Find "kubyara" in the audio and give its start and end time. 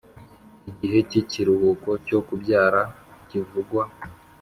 2.27-2.81